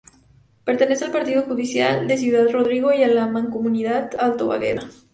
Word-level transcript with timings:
Pertenece 0.63 1.05
al 1.05 1.11
partido 1.11 1.43
judicial 1.43 2.07
de 2.07 2.17
Ciudad 2.17 2.49
Rodrigo 2.49 2.91
y 2.91 3.03
a 3.03 3.07
la 3.07 3.27
Mancomunidad 3.27 4.09
Alto 4.17 4.51
Águeda. 4.51 4.89